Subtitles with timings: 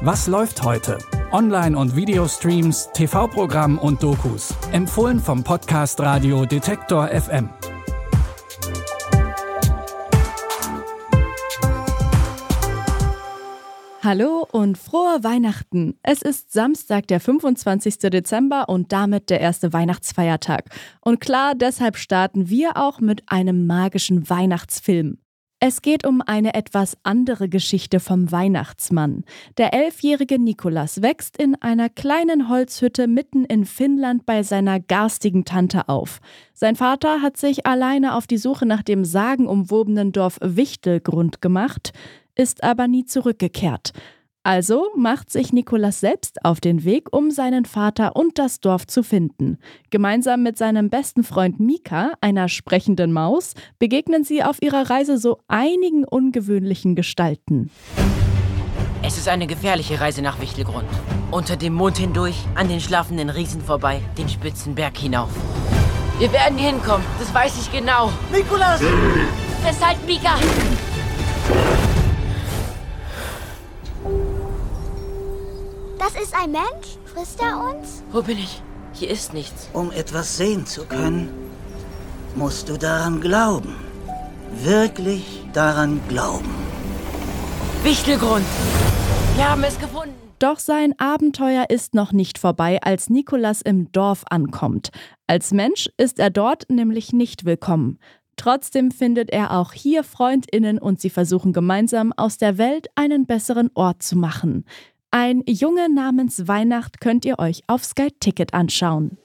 [0.00, 0.96] Was läuft heute?
[1.32, 4.54] Online- und Videostreams, TV-Programm und Dokus.
[4.70, 7.48] Empfohlen vom Podcast Radio Detektor FM.
[14.04, 15.98] Hallo und frohe Weihnachten.
[16.04, 17.98] Es ist Samstag, der 25.
[17.98, 20.66] Dezember und damit der erste Weihnachtsfeiertag.
[21.00, 25.18] Und klar, deshalb starten wir auch mit einem magischen Weihnachtsfilm.
[25.60, 29.24] Es geht um eine etwas andere Geschichte vom Weihnachtsmann.
[29.56, 35.88] Der elfjährige Nikolas wächst in einer kleinen Holzhütte mitten in Finnland bei seiner garstigen Tante
[35.88, 36.20] auf.
[36.54, 41.92] Sein Vater hat sich alleine auf die Suche nach dem sagenumwobenen Dorf Wichtelgrund gemacht
[42.38, 43.92] ist aber nie zurückgekehrt.
[44.42, 49.02] Also macht sich Nikolas selbst auf den Weg, um seinen Vater und das Dorf zu
[49.02, 49.58] finden.
[49.90, 55.38] Gemeinsam mit seinem besten Freund Mika, einer sprechenden Maus, begegnen sie auf ihrer Reise so
[55.48, 57.70] einigen ungewöhnlichen Gestalten.
[59.02, 60.88] Es ist eine gefährliche Reise nach Wichtelgrund.
[61.30, 65.30] Unter dem Mond hindurch, an den schlafenden Riesen vorbei, den spitzen Berg hinauf.
[66.18, 68.10] Wir werden hinkommen, das weiß ich genau.
[68.32, 68.80] Nikolas!
[69.62, 70.34] Festhalten, Mika!
[76.22, 76.98] Ist ein Mensch?
[77.04, 78.02] Frisst er uns?
[78.10, 78.60] Wo bin ich?
[78.92, 79.68] Hier ist nichts.
[79.72, 81.28] Um etwas sehen zu können,
[82.34, 83.76] musst du daran glauben.
[84.62, 86.54] Wirklich daran glauben.
[87.84, 88.44] Wichtelgrund!
[89.36, 90.14] Wir haben es gefunden!
[90.40, 94.90] Doch sein Abenteuer ist noch nicht vorbei, als Nikolas im Dorf ankommt.
[95.26, 97.98] Als Mensch ist er dort nämlich nicht willkommen.
[98.36, 103.70] Trotzdem findet er auch hier Freundinnen und sie versuchen gemeinsam aus der Welt einen besseren
[103.74, 104.64] Ort zu machen.
[105.10, 109.16] Ein Junge namens Weihnacht könnt ihr euch auf Sky Ticket anschauen.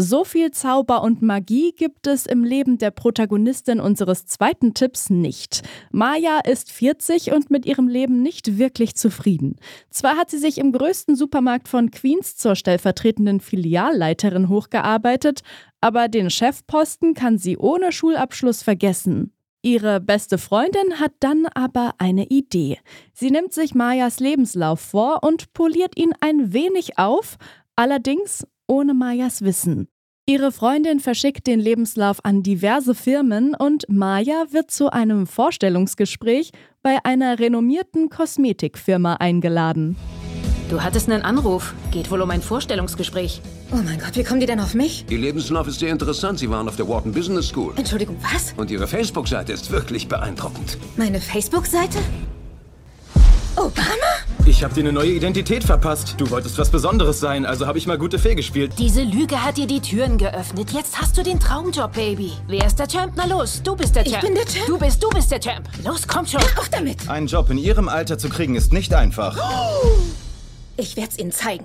[0.00, 5.62] So viel Zauber und Magie gibt es im Leben der Protagonistin unseres zweiten Tipps nicht.
[5.90, 9.56] Maya ist 40 und mit ihrem Leben nicht wirklich zufrieden.
[9.90, 15.40] Zwar hat sie sich im größten Supermarkt von Queens zur stellvertretenden Filialleiterin hochgearbeitet,
[15.80, 19.32] aber den Chefposten kann sie ohne Schulabschluss vergessen.
[19.62, 22.78] Ihre beste Freundin hat dann aber eine Idee.
[23.12, 27.36] Sie nimmt sich Mayas Lebenslauf vor und poliert ihn ein wenig auf,
[27.74, 29.88] allerdings ohne Mayas Wissen.
[30.28, 36.52] Ihre Freundin verschickt den Lebenslauf an diverse Firmen und Maya wird zu einem Vorstellungsgespräch
[36.82, 39.96] bei einer renommierten Kosmetikfirma eingeladen.
[40.68, 41.72] Du hattest einen Anruf.
[41.90, 43.40] Geht wohl um ein Vorstellungsgespräch.
[43.72, 45.06] Oh mein Gott, wie kommen die denn auf mich?
[45.08, 46.38] Ihr Lebenslauf ist sehr interessant.
[46.38, 47.72] Sie waren auf der Wharton Business School.
[47.76, 48.52] Entschuldigung, was?
[48.56, 50.76] Und Ihre Facebook-Seite ist wirklich beeindruckend.
[50.96, 51.98] Meine Facebook-Seite?
[53.56, 53.84] Obama?
[54.44, 56.14] Ich habe dir eine neue Identität verpasst.
[56.18, 58.72] Du wolltest was Besonderes sein, also habe ich mal gute Fee gespielt.
[58.78, 60.70] Diese Lüge hat dir die Türen geöffnet.
[60.70, 62.32] Jetzt hast du den Traumjob, Baby.
[62.46, 63.14] Wer ist der Champ?
[63.16, 64.16] Na los, du bist der Champ.
[64.16, 64.66] Ich bin der Champ.
[64.66, 65.68] Du bist, du bist der Champ.
[65.84, 66.40] Los, komm schon.
[66.40, 67.08] Hör auf damit.
[67.08, 69.36] Einen Job in ihrem Alter zu kriegen ist nicht einfach.
[70.78, 71.64] Ich werde es ihnen zeigen.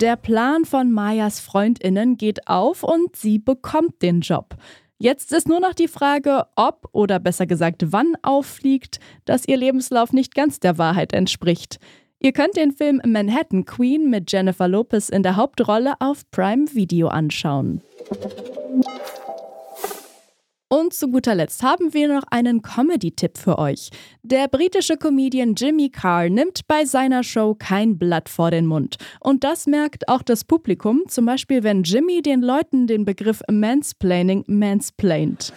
[0.00, 4.56] Der Plan von Mayas Freundinnen geht auf und sie bekommt den Job.
[4.98, 10.12] Jetzt ist nur noch die Frage, ob oder besser gesagt wann auffliegt, dass ihr Lebenslauf
[10.12, 11.78] nicht ganz der Wahrheit entspricht.
[12.20, 17.08] Ihr könnt den Film Manhattan Queen mit Jennifer Lopez in der Hauptrolle auf Prime Video
[17.08, 17.82] anschauen.
[20.72, 23.90] Und zu guter Letzt haben wir noch einen Comedy-Tipp für euch.
[24.22, 28.96] Der britische Comedian Jimmy Carr nimmt bei seiner Show kein Blatt vor den Mund.
[29.20, 34.44] Und das merkt auch das Publikum, zum Beispiel wenn Jimmy den Leuten den Begriff Mansplaining
[34.46, 35.52] mansplaint.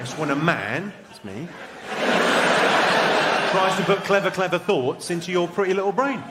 [0.00, 1.48] It's when a man, it's me,
[3.50, 6.22] tries to put clever, clever thoughts into your pretty little brain.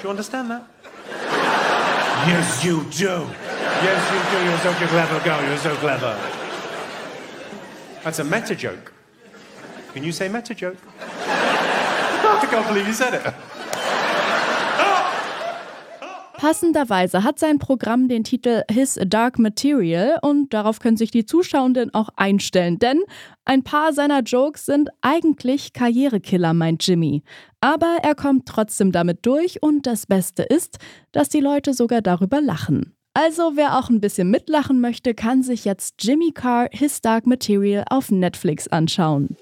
[0.00, 0.62] Do you understand that?
[2.26, 3.26] Yes, you do.
[3.84, 4.44] Yes, you do.
[4.46, 5.42] You're such a clever girl.
[5.46, 6.16] You're so clever.
[8.02, 8.92] That's a meta joke.
[9.92, 10.78] Can you say meta joke?
[11.00, 13.34] I can't believe you said it.
[16.38, 21.92] Passenderweise hat sein Programm den Titel His Dark Material und darauf können sich die Zuschauenden
[21.94, 23.02] auch einstellen, denn
[23.44, 27.22] ein paar seiner Jokes sind eigentlich Karrierekiller, meint Jimmy.
[27.60, 30.78] Aber er kommt trotzdem damit durch und das Beste ist,
[31.12, 32.93] dass die Leute sogar darüber lachen.
[33.14, 37.84] Also wer auch ein bisschen mitlachen möchte, kann sich jetzt Jimmy Carr His Dark Material
[37.88, 39.36] auf Netflix anschauen.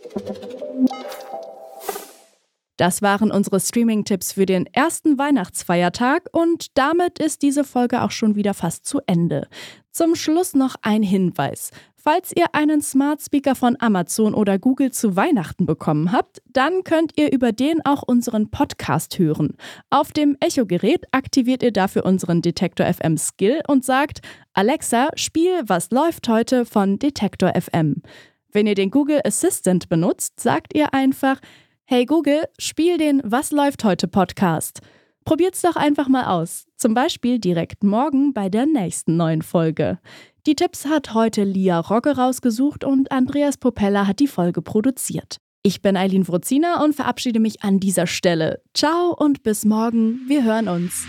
[2.76, 8.34] Das waren unsere Streaming-Tipps für den ersten Weihnachtsfeiertag und damit ist diese Folge auch schon
[8.34, 9.48] wieder fast zu Ende.
[9.90, 11.70] Zum Schluss noch ein Hinweis.
[12.04, 17.12] Falls ihr einen Smart Speaker von Amazon oder Google zu Weihnachten bekommen habt, dann könnt
[17.16, 19.56] ihr über den auch unseren Podcast hören.
[19.88, 24.18] Auf dem Echo-Gerät aktiviert ihr dafür unseren Detektor FM Skill und sagt:
[24.52, 28.02] Alexa, spiel Was läuft heute von Detektor FM.
[28.50, 31.38] Wenn ihr den Google Assistant benutzt, sagt ihr einfach,
[31.84, 34.80] Hey Google, spiel den Was läuft heute Podcast.
[35.24, 36.66] Probiert's doch einfach mal aus.
[36.76, 39.98] Zum Beispiel direkt morgen bei der nächsten neuen Folge.
[40.46, 45.36] Die Tipps hat heute Lia Rogge rausgesucht und Andreas Popella hat die Folge produziert.
[45.62, 48.60] Ich bin Eileen Wrozina und verabschiede mich an dieser Stelle.
[48.74, 50.20] Ciao und bis morgen.
[50.26, 51.06] Wir hören uns.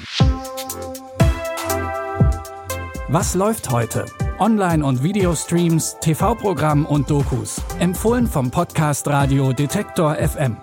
[3.10, 4.06] Was läuft heute?
[4.40, 7.62] Online- und Videostreams, TV-Programm und Dokus.
[7.80, 10.58] Empfohlen vom Podcast Radio Detektor FM.